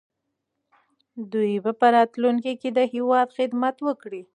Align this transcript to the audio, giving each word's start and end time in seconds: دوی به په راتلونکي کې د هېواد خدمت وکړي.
دوی 1.31 1.51
به 1.63 1.71
په 1.79 1.87
راتلونکي 1.95 2.53
کې 2.61 2.69
د 2.77 2.79
هېواد 2.93 3.27
خدمت 3.37 3.75
وکړي. 3.87 4.21